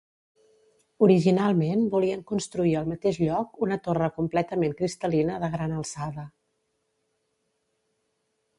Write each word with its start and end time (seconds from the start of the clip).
Originalment 1.07 1.83
volien 1.95 2.23
construir 2.31 2.71
al 2.79 2.87
mateix 2.93 3.19
lloc 3.25 3.61
una 3.67 3.77
torre 3.89 4.07
completament 4.15 4.75
cristal·lina 4.81 5.39
de 5.45 5.53
gran 5.57 5.77
alçada. 5.79 6.27